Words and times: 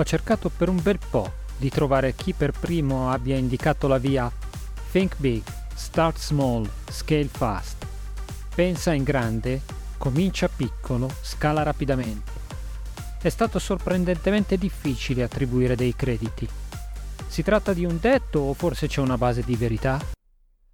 ho 0.00 0.04
cercato 0.04 0.48
per 0.48 0.70
un 0.70 0.80
bel 0.82 0.98
po' 1.10 1.30
di 1.58 1.68
trovare 1.68 2.14
chi 2.14 2.32
per 2.32 2.52
primo 2.52 3.10
abbia 3.10 3.36
indicato 3.36 3.86
la 3.86 3.98
via 3.98 4.32
Think 4.90 5.16
Big, 5.18 5.42
Start 5.74 6.18
Small, 6.18 6.68
Scale 6.88 7.28
Fast. 7.28 7.86
Pensa 8.54 8.94
in 8.94 9.02
grande, 9.02 9.60
comincia 9.98 10.48
piccolo, 10.48 11.10
scala 11.20 11.62
rapidamente. 11.62 12.32
È 13.20 13.28
stato 13.28 13.58
sorprendentemente 13.58 14.56
difficile 14.56 15.22
attribuire 15.22 15.76
dei 15.76 15.94
crediti. 15.94 16.48
Si 17.26 17.42
tratta 17.42 17.74
di 17.74 17.84
un 17.84 17.98
detto 18.00 18.38
o 18.40 18.54
forse 18.54 18.86
c'è 18.86 19.02
una 19.02 19.18
base 19.18 19.42
di 19.42 19.54
verità? 19.54 20.00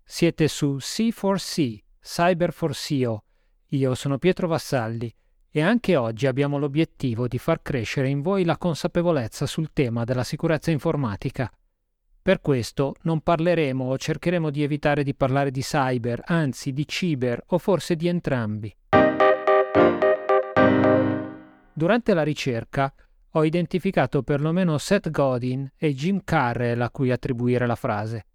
Siete 0.05 0.47
su 0.47 0.77
C4C, 0.77 1.79
Cyber 2.01 2.55
4CO. 2.57 3.17
Io 3.71 3.95
sono 3.97 4.19
Pietro 4.19 4.47
Vassalli 4.47 5.13
e 5.57 5.63
anche 5.63 5.97
oggi 5.97 6.27
abbiamo 6.27 6.59
l'obiettivo 6.59 7.27
di 7.27 7.39
far 7.39 7.63
crescere 7.63 8.11
in 8.11 8.21
voi 8.21 8.45
la 8.45 8.59
consapevolezza 8.59 9.47
sul 9.47 9.73
tema 9.73 10.05
della 10.05 10.23
sicurezza 10.23 10.71
informatica. 10.71 11.51
Per 12.21 12.43
questo 12.43 12.97
non 13.05 13.23
parleremo 13.23 13.85
o 13.85 13.97
cercheremo 13.97 14.51
di 14.51 14.63
evitare 14.63 15.03
di 15.03 15.15
parlare 15.15 15.51
di 15.51 15.63
cyber, 15.63 16.21
anzi 16.27 16.75
di 16.75 16.87
ciber 16.87 17.43
o 17.47 17.57
forse 17.57 17.97
di 17.97 18.07
entrambi. 18.07 18.77
Durante 21.73 22.13
la 22.13 22.23
ricerca 22.23 22.93
ho 23.31 23.43
identificato 23.43 24.23
perlomeno 24.23 24.77
Seth 24.77 25.09
Godin 25.09 25.73
e 25.79 25.95
Jim 25.95 26.21
Carrell 26.23 26.83
a 26.83 26.91
cui 26.91 27.11
attribuire 27.11 27.67
la 27.67 27.77
frase. 27.77 28.27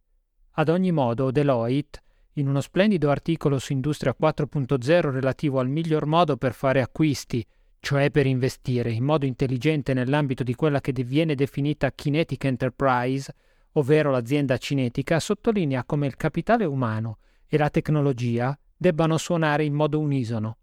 Ad 0.54 0.70
ogni 0.70 0.92
modo, 0.92 1.30
Deloitte 1.30 2.02
in 2.34 2.48
uno 2.48 2.62
splendido 2.62 3.10
articolo 3.10 3.60
su 3.60 3.74
Industria 3.74 4.16
4.0 4.20 5.10
relativo 5.10 5.60
al 5.60 5.70
miglior 5.70 6.06
modo 6.06 6.38
per 6.38 6.54
fare 6.54 6.82
acquisti, 6.82 7.46
cioè 7.80 8.12
per 8.12 8.26
investire 8.26 8.92
in 8.92 9.04
modo 9.04 9.26
intelligente 9.26 9.94
nell'ambito 9.94 10.44
di 10.44 10.56
quella 10.56 10.80
che 10.80 10.92
viene 10.92 11.36
definita 11.36 11.92
Kinetic 11.92 12.44
Enterprise, 12.46 13.34
ovvero 13.74 14.12
l'azienda 14.12 14.58
cinetica, 14.58 15.20
sottolinea 15.20 15.84
come 15.84 16.08
il 16.08 16.16
capitale 16.16 16.66
umano 16.66 17.18
e 17.48 17.58
la 17.58 17.70
tecnologia 17.70 18.58
debbano 18.78 19.18
suonare 19.18 19.64
in 19.64 19.74
modo 19.74 20.00
unisono. 20.00 20.58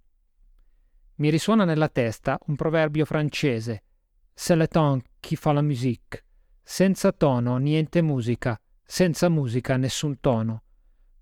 Mi 1.17 1.31
risuona 1.31 1.65
nella 1.65 1.89
testa 1.89 2.39
un 2.47 2.57
proverbio 2.57 3.05
francese, 3.05 3.83
C'est 4.41 4.57
le 4.57 4.69
ton 4.69 5.03
qui 5.21 5.35
fa 5.35 5.53
la 5.53 5.63
musique. 5.63 6.23
Senza 6.63 7.11
tono 7.11 7.57
niente 7.57 8.03
musica, 8.03 8.61
senza 8.85 9.29
musica 9.29 9.77
nessun 9.77 10.21
tono. 10.21 10.63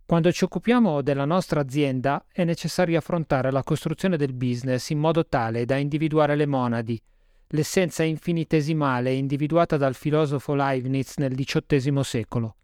Quando 0.07 0.31
ci 0.31 0.45
occupiamo 0.45 1.03
della 1.03 1.25
nostra 1.25 1.59
azienda 1.59 2.27
è 2.31 2.45
necessario 2.45 2.97
affrontare 2.97 3.51
la 3.51 3.65
costruzione 3.65 4.17
del 4.17 4.35
business 4.35 4.91
in 4.91 5.01
modo 5.01 5.27
tale 5.27 5.65
da 5.65 5.79
individuare 5.79 6.37
le 6.37 6.47
monadi, 6.47 7.03
l'essenza 7.49 8.05
infinitesimale 8.05 9.13
individuata 9.13 9.77
dal 9.77 9.97
filosofo 9.97 10.55
Leibniz 10.55 11.17
nel 11.17 11.35
XVIII 11.35 12.05
secolo. 12.05 12.57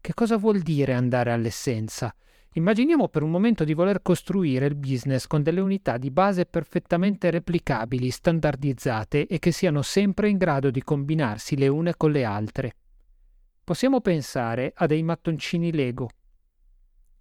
Che 0.00 0.14
cosa 0.14 0.36
vuol 0.36 0.60
dire 0.60 0.94
andare 0.94 1.32
all'essenza? 1.32 2.14
Immaginiamo 2.52 3.08
per 3.08 3.24
un 3.24 3.32
momento 3.32 3.64
di 3.64 3.74
voler 3.74 4.00
costruire 4.00 4.66
il 4.66 4.76
business 4.76 5.26
con 5.26 5.42
delle 5.42 5.60
unità 5.60 5.98
di 5.98 6.12
base 6.12 6.46
perfettamente 6.46 7.28
replicabili, 7.30 8.08
standardizzate 8.08 9.26
e 9.26 9.40
che 9.40 9.50
siano 9.50 9.82
sempre 9.82 10.28
in 10.28 10.36
grado 10.36 10.70
di 10.70 10.84
combinarsi 10.84 11.56
le 11.56 11.66
une 11.66 11.96
con 11.96 12.12
le 12.12 12.22
altre. 12.22 12.76
Possiamo 13.64 14.00
pensare 14.00 14.72
a 14.76 14.86
dei 14.86 15.02
mattoncini 15.02 15.72
Lego 15.72 16.08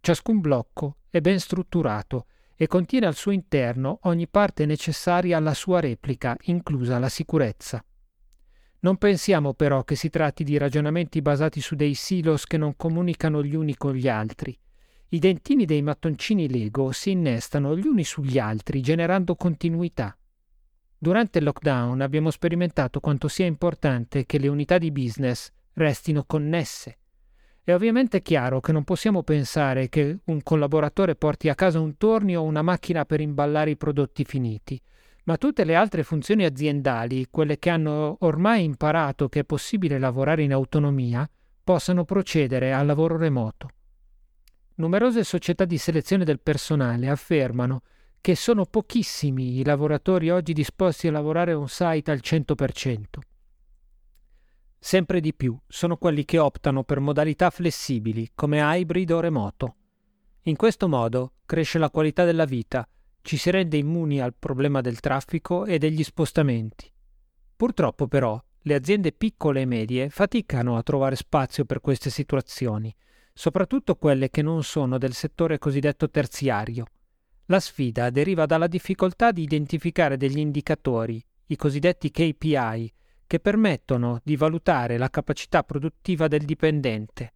Ciascun 0.04 0.40
blocco 0.40 0.98
è 1.12 1.22
ben 1.22 1.40
strutturato 1.40 2.26
e 2.56 2.66
contiene 2.66 3.06
al 3.06 3.14
suo 3.14 3.30
interno 3.30 4.00
ogni 4.04 4.28
parte 4.28 4.66
necessaria 4.66 5.38
alla 5.38 5.54
sua 5.54 5.80
replica, 5.80 6.36
inclusa 6.46 6.98
la 6.98 7.08
sicurezza. 7.08 7.86
Non 8.80 8.98
pensiamo 8.98 9.54
però 9.54 9.84
che 9.84 9.94
si 9.96 10.10
tratti 10.10 10.44
di 10.44 10.58
ragionamenti 10.58 11.22
basati 11.22 11.62
su 11.62 11.76
dei 11.76 11.94
silos 11.94 12.46
che 12.46 12.58
non 12.58 12.76
comunicano 12.76 13.44
gli 13.44 13.54
uni 13.54 13.76
con 13.78 13.94
gli 13.94 14.08
altri. 14.08 14.58
I 15.10 15.20
dentini 15.20 15.66
dei 15.66 15.84
mattoncini 15.84 16.50
Lego 16.50 16.92
si 16.92 17.12
innestano 17.12 17.78
gli 17.78 17.86
uni 17.86 18.04
sugli 18.04 18.40
altri, 18.40 18.82
generando 18.82 19.36
continuità. 19.36 20.18
Durante 20.98 21.38
il 21.38 21.44
lockdown 21.44 22.02
abbiamo 22.02 22.32
sperimentato 22.32 23.00
quanto 23.00 23.28
sia 23.28 23.46
importante 23.46 24.26
che 24.26 24.40
le 24.40 24.48
unità 24.48 24.80
di 24.80 24.92
business 24.92 25.52
restino 25.74 26.24
connesse. 26.24 27.01
È 27.64 27.72
ovviamente 27.72 28.24
chiaro 28.24 28.60
che 28.60 28.72
non 28.72 28.84
possiamo 28.84 29.22
pensare 29.22 29.88
che 29.88 30.18
un 30.26 30.42
collaboratore 30.42 31.16
porti 31.16 31.48
a 31.48 31.54
casa 31.54 31.80
un 31.80 31.96
tornio 31.96 32.42
o 32.42 32.46
una 32.46 32.64
macchina 32.64 33.06
per 33.06 33.22
imballare 33.22 33.70
i 33.70 33.78
prodotti 33.78 34.26
finiti, 34.26 34.82
ma 35.26 35.38
tutte 35.38 35.64
le 35.64 35.76
altre 35.76 36.02
funzioni 36.02 36.44
aziendali, 36.44 37.28
quelle 37.30 37.60
che 37.60 37.70
hanno 37.70 38.18
ormai 38.22 38.64
imparato 38.64 39.30
che 39.30 39.42
è 39.42 39.44
possibile 39.44 40.00
lavorare 40.00 40.42
in 40.42 40.54
autonomia, 40.54 41.30
possano 41.64 42.04
procedere 42.04 42.74
al 42.74 42.88
lavoro 42.88 43.16
remoto. 43.18 43.70
Numerose 44.76 45.24
società 45.24 45.64
di 45.64 45.78
selezione 45.78 46.26
del 46.26 46.40
personale 46.40 47.10
affermano 47.10 47.84
che 48.22 48.36
sono 48.36 48.66
pochissimi 48.66 49.60
i 49.60 49.64
lavoratori 49.64 50.32
oggi 50.32 50.54
disposti 50.54 51.08
a 51.08 51.12
lavorare 51.12 51.54
on-site 51.54 52.10
al 52.10 52.22
100%. 52.24 53.04
Sempre 54.92 55.22
di 55.22 55.34
più 55.34 55.58
sono 55.70 55.96
quelli 55.96 56.26
che 56.26 56.38
optano 56.38 56.84
per 56.84 57.00
modalità 57.00 57.50
flessibili 57.50 58.32
come 58.36 58.60
hybrid 58.60 59.10
o 59.12 59.22
remoto. 59.22 59.76
In 60.42 60.58
questo 60.58 60.90
modo 60.90 61.36
cresce 61.46 61.80
la 61.80 61.90
qualità 61.90 62.26
della 62.26 62.44
vita, 62.44 62.86
ci 63.22 63.38
si 63.38 63.50
rende 63.52 63.78
immuni 63.78 64.20
al 64.20 64.34
problema 64.38 64.82
del 64.82 65.00
traffico 65.00 65.64
e 65.64 65.78
degli 65.78 66.04
spostamenti. 66.04 66.92
Purtroppo 67.56 68.10
però 68.10 68.38
le 68.64 68.74
aziende 68.74 69.14
piccole 69.14 69.62
e 69.62 69.66
medie 69.66 70.10
faticano 70.10 70.76
a 70.76 70.84
trovare 70.84 71.16
spazio 71.16 71.64
per 71.64 71.80
queste 71.80 72.10
situazioni, 72.10 72.94
soprattutto 73.32 73.96
quelle 73.96 74.30
che 74.30 74.42
non 74.42 74.62
sono 74.62 74.98
del 74.98 75.14
settore 75.14 75.58
cosiddetto 75.58 76.10
terziario. 76.10 76.86
La 77.46 77.62
sfida 77.62 78.10
deriva 78.10 78.46
dalla 78.46 78.68
difficoltà 78.68 79.32
di 79.32 79.44
identificare 79.44 80.18
degli 80.18 80.40
indicatori, 80.40 81.24
i 81.46 81.56
cosiddetti 81.56 82.12
KPI, 82.12 82.94
che 83.32 83.40
permettono 83.40 84.20
di 84.26 84.36
valutare 84.36 84.98
la 84.98 85.10
capacità 85.10 85.64
produttiva 85.64 86.28
del 86.28 86.44
dipendente. 86.44 87.36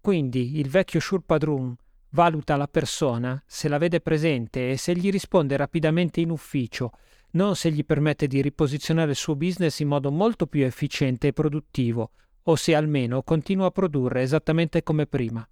Quindi 0.00 0.60
il 0.60 0.68
vecchio 0.68 1.00
Shurpadrun 1.00 1.74
valuta 2.10 2.54
la 2.54 2.68
persona 2.68 3.42
se 3.44 3.66
la 3.66 3.78
vede 3.78 4.00
presente 4.00 4.70
e 4.70 4.76
se 4.76 4.94
gli 4.94 5.10
risponde 5.10 5.56
rapidamente 5.56 6.20
in 6.20 6.30
ufficio, 6.30 6.92
non 7.32 7.56
se 7.56 7.72
gli 7.72 7.84
permette 7.84 8.28
di 8.28 8.40
riposizionare 8.40 9.10
il 9.10 9.16
suo 9.16 9.34
business 9.34 9.80
in 9.80 9.88
modo 9.88 10.12
molto 10.12 10.46
più 10.46 10.64
efficiente 10.64 11.26
e 11.26 11.32
produttivo, 11.32 12.12
o 12.44 12.54
se 12.54 12.76
almeno 12.76 13.24
continua 13.24 13.66
a 13.66 13.72
produrre 13.72 14.22
esattamente 14.22 14.84
come 14.84 15.08
prima. 15.08 15.44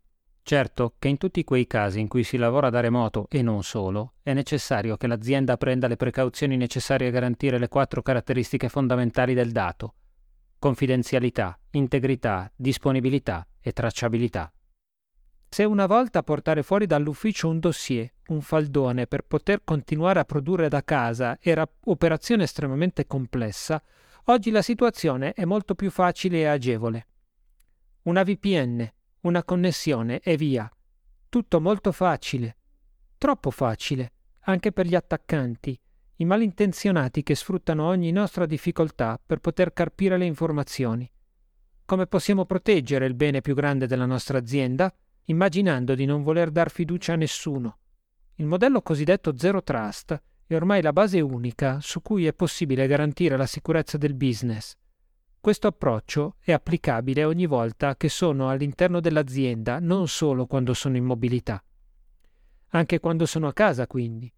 Certo 0.49 0.95
che 1.01 1.09
in 1.09 1.17
tutti 1.17 1.43
quei 1.43 1.67
casi 1.67 1.99
in 1.99 2.07
cui 2.07 2.23
si 2.23 2.37
lavora 2.37 2.71
da 2.71 2.79
remoto 2.79 3.27
e 3.29 3.43
non 3.43 3.65
solo, 3.65 4.13
è 4.23 4.33
necessario 4.33 4.97
che 4.97 5.09
l'azienda 5.09 5.57
prenda 5.57 5.89
le 5.89 5.97
precauzioni 5.97 6.57
necessarie 6.57 7.09
a 7.09 7.11
garantire 7.11 7.59
le 7.59 7.67
quattro 7.67 8.01
caratteristiche 8.01 8.69
fondamentali 8.69 9.35
del 9.35 9.51
dato 9.51 9.95
confidenzialità, 10.61 11.59
integrità, 11.71 12.49
disponibilità 12.55 13.45
e 13.61 13.73
tracciabilità. 13.73 14.53
Se 15.49 15.65
una 15.65 15.87
volta 15.87 16.23
portare 16.23 16.63
fuori 16.63 16.87
dall'ufficio 16.87 17.49
un 17.49 17.59
dossier, 17.59 18.09
un 18.29 18.41
faldone 18.41 19.09
per 19.09 19.23
poter 19.23 19.63
continuare 19.65 20.21
a 20.21 20.25
produrre 20.25 20.69
da 20.69 20.85
casa 20.85 21.39
era 21.41 21.69
operazione 21.87 22.45
estremamente 22.45 23.05
complessa, 23.09 23.83
oggi 24.27 24.53
la 24.53 24.63
situazione 24.63 25.33
è 25.33 25.45
molto 25.45 25.75
più 25.75 25.91
facile 25.91 26.39
e 26.39 26.47
agevole. 26.47 27.07
Una 28.03 28.23
VPN, 28.23 28.89
una 29.27 29.45
connessione 29.45 30.21
e 30.21 30.37
via. 30.37 30.71
Tutto 31.29 31.61
molto 31.61 31.93
facile. 31.93 32.57
Troppo 33.19 33.51
facile, 33.51 34.13
anche 34.41 34.73
per 34.73 34.87
gli 34.87 34.95
attaccanti, 34.95 35.79
i 36.17 36.25
malintenzionati 36.25 37.23
che 37.23 37.35
sfruttano 37.35 37.87
ogni 37.87 38.11
nostra 38.13 38.47
difficoltà 38.47 39.21
per 39.25 39.41
poter 39.41 39.73
carpire 39.73 40.17
le 40.17 40.25
informazioni. 40.25 41.11
Come 41.85 42.07
possiamo 42.07 42.47
proteggere 42.47 43.07
il 43.07 43.15
bene 43.15 43.41
più 43.41 43.55
grande 43.55 43.87
della 43.87 44.07
nostra 44.07 44.39
azienda? 44.39 44.93
Immaginando 45.25 45.95
di 45.95 46.05
non 46.05 46.23
voler 46.23 46.51
dar 46.51 46.71
fiducia 46.71 47.13
a 47.13 47.17
nessuno. 47.17 47.79
Il 48.37 48.47
modello 48.47 48.81
cosiddetto 48.81 49.37
Zero 49.37 49.63
Trust 49.63 50.23
è 50.47 50.55
ormai 50.55 50.81
la 50.81 50.93
base 50.93 51.21
unica 51.21 51.81
su 51.81 52.01
cui 52.01 52.27
è 52.27 52.33
possibile 52.33 52.87
garantire 52.87 53.37
la 53.37 53.47
sicurezza 53.47 53.99
del 53.99 54.15
business. 54.15 54.77
Questo 55.47 55.69
approccio 55.69 56.35
è 56.41 56.51
applicabile 56.51 57.23
ogni 57.23 57.47
volta 57.47 57.95
che 57.95 58.09
sono 58.09 58.49
all'interno 58.49 58.99
dell'azienda, 58.99 59.79
non 59.79 60.09
solo 60.09 60.45
quando 60.47 60.75
sono 60.75 60.97
in 60.97 61.05
mobilità. 61.05 61.63
Anche 62.71 62.99
quando 62.99 63.27
sono 63.27 63.47
a 63.47 63.53
casa, 63.53 63.87
quindi. 63.87 64.29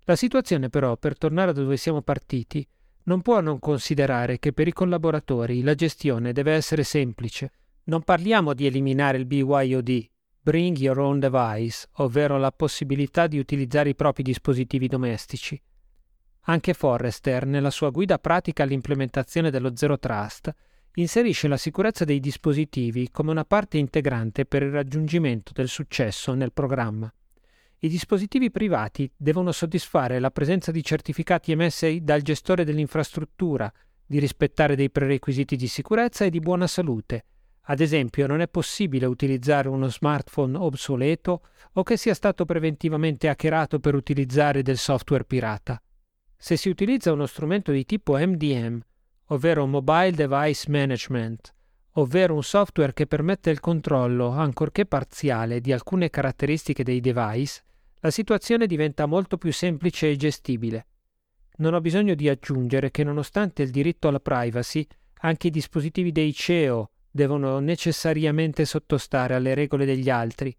La 0.00 0.14
situazione 0.14 0.68
però, 0.68 0.98
per 0.98 1.16
tornare 1.16 1.54
da 1.54 1.62
dove 1.62 1.78
siamo 1.78 2.02
partiti, 2.02 2.68
non 3.04 3.22
può 3.22 3.40
non 3.40 3.58
considerare 3.58 4.38
che 4.38 4.52
per 4.52 4.68
i 4.68 4.74
collaboratori 4.74 5.62
la 5.62 5.74
gestione 5.74 6.34
deve 6.34 6.52
essere 6.52 6.84
semplice. 6.84 7.50
Non 7.84 8.02
parliamo 8.02 8.52
di 8.52 8.66
eliminare 8.66 9.16
il 9.16 9.24
BYOD, 9.24 10.06
Bring 10.38 10.76
Your 10.76 10.98
Own 10.98 11.18
Device, 11.18 11.88
ovvero 11.92 12.36
la 12.36 12.52
possibilità 12.52 13.26
di 13.26 13.38
utilizzare 13.38 13.88
i 13.88 13.94
propri 13.94 14.22
dispositivi 14.22 14.86
domestici. 14.86 15.58
Anche 16.42 16.74
Forrester, 16.74 17.46
nella 17.46 17.70
sua 17.70 17.90
guida 17.90 18.18
pratica 18.18 18.62
all'implementazione 18.62 19.50
dello 19.50 19.76
Zero 19.76 19.98
Trust, 19.98 20.54
inserisce 20.94 21.46
la 21.48 21.56
sicurezza 21.56 22.04
dei 22.04 22.20
dispositivi 22.20 23.10
come 23.10 23.30
una 23.30 23.44
parte 23.44 23.78
integrante 23.78 24.46
per 24.46 24.62
il 24.62 24.70
raggiungimento 24.70 25.52
del 25.54 25.68
successo 25.68 26.34
nel 26.34 26.52
programma. 26.52 27.12
I 27.80 27.88
dispositivi 27.88 28.50
privati 28.50 29.08
devono 29.16 29.52
soddisfare 29.52 30.18
la 30.18 30.32
presenza 30.32 30.72
di 30.72 30.82
certificati 30.82 31.52
emessi 31.52 32.00
dal 32.02 32.22
gestore 32.22 32.64
dell'infrastruttura, 32.64 33.72
di 34.04 34.18
rispettare 34.18 34.74
dei 34.74 34.90
prerequisiti 34.90 35.54
di 35.54 35.68
sicurezza 35.68 36.24
e 36.24 36.30
di 36.30 36.40
buona 36.40 36.66
salute. 36.66 37.24
Ad 37.70 37.80
esempio, 37.80 38.26
non 38.26 38.40
è 38.40 38.48
possibile 38.48 39.06
utilizzare 39.06 39.68
uno 39.68 39.88
smartphone 39.88 40.56
obsoleto 40.56 41.42
o 41.74 41.82
che 41.82 41.96
sia 41.96 42.14
stato 42.14 42.44
preventivamente 42.46 43.28
hackerato 43.28 43.78
per 43.78 43.94
utilizzare 43.94 44.62
del 44.62 44.78
software 44.78 45.24
pirata. 45.24 45.80
Se 46.40 46.56
si 46.56 46.68
utilizza 46.68 47.10
uno 47.10 47.26
strumento 47.26 47.72
di 47.72 47.84
tipo 47.84 48.16
MDM, 48.16 48.80
ovvero 49.26 49.66
Mobile 49.66 50.12
Device 50.12 50.70
Management, 50.70 51.52
ovvero 51.94 52.32
un 52.34 52.44
software 52.44 52.94
che 52.94 53.08
permette 53.08 53.50
il 53.50 53.58
controllo, 53.58 54.28
ancorché 54.28 54.86
parziale, 54.86 55.60
di 55.60 55.72
alcune 55.72 56.10
caratteristiche 56.10 56.84
dei 56.84 57.00
device, 57.00 57.64
la 58.00 58.12
situazione 58.12 58.68
diventa 58.68 59.06
molto 59.06 59.36
più 59.36 59.52
semplice 59.52 60.10
e 60.10 60.16
gestibile. 60.16 60.86
Non 61.56 61.74
ho 61.74 61.80
bisogno 61.80 62.14
di 62.14 62.28
aggiungere 62.28 62.92
che 62.92 63.02
nonostante 63.02 63.62
il 63.62 63.70
diritto 63.70 64.06
alla 64.06 64.20
privacy, 64.20 64.86
anche 65.22 65.48
i 65.48 65.50
dispositivi 65.50 66.12
dei 66.12 66.32
CEO 66.32 66.90
devono 67.10 67.58
necessariamente 67.58 68.64
sottostare 68.64 69.34
alle 69.34 69.54
regole 69.54 69.84
degli 69.84 70.08
altri. 70.08 70.56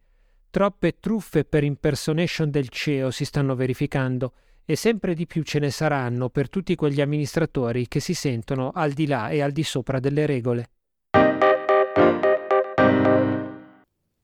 Troppe 0.50 1.00
truffe 1.00 1.46
per 1.46 1.64
impersonation 1.64 2.50
del 2.50 2.68
CEO 2.68 3.12
si 3.12 3.24
stanno 3.24 3.56
verificando 3.56 4.34
e 4.70 4.76
sempre 4.76 5.16
di 5.16 5.26
più 5.26 5.42
ce 5.42 5.58
ne 5.58 5.72
saranno 5.72 6.30
per 6.30 6.48
tutti 6.48 6.76
quegli 6.76 7.02
amministratori 7.02 7.88
che 7.88 8.00
si 8.00 8.14
sentono 8.14 8.70
al 8.72 8.92
di 8.92 9.08
là 9.08 9.30
e 9.30 9.42
al 9.42 9.52
di 9.52 9.64
sopra 9.64 10.00
delle 10.00 10.28
regole. 10.28 10.70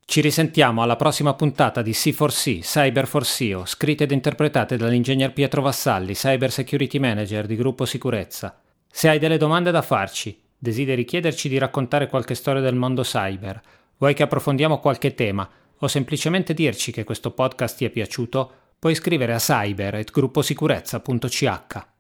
Ci 0.06 0.22
risentiamo 0.22 0.84
alla 0.84 0.98
prossima 0.98 1.34
puntata 1.34 1.82
di 1.82 1.94
C4C, 1.94 2.60
Cyber 2.60 3.08
for 3.08 3.26
SEO, 3.26 3.66
scritte 3.66 4.04
ed 4.04 4.12
interpretate 4.12 4.78
dall'ingegner 4.78 5.34
Pietro 5.34 5.64
Vassalli, 5.64 6.14
Cyber 6.14 6.52
Security 6.52 7.00
Manager 7.00 7.48
di 7.48 7.56
Gruppo 7.56 7.86
Sicurezza. 7.86 8.62
Se 8.88 9.10
hai 9.10 9.18
delle 9.18 9.38
domande 9.38 9.72
da 9.72 9.82
farci, 9.82 10.40
desideri 10.56 11.06
chiederci 11.06 11.50
di 11.50 11.58
raccontare 11.58 12.06
qualche 12.06 12.36
storia 12.36 12.62
del 12.62 12.76
mondo 12.76 13.02
cyber, 13.02 13.60
vuoi 13.98 14.14
che 14.14 14.22
approfondiamo 14.22 14.78
qualche 14.78 15.16
tema 15.16 15.50
o 15.80 15.88
semplicemente 15.88 16.54
dirci 16.54 16.92
che 16.92 17.04
questo 17.04 17.32
podcast 17.32 17.78
ti 17.78 17.86
è 17.86 17.90
piaciuto, 17.90 18.65
puoi 18.86 18.94
scrivere 18.94 19.34
a 19.34 19.40
cyber.grupposicurezza.ch. 19.40 21.95